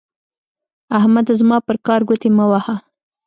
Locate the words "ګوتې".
2.07-2.29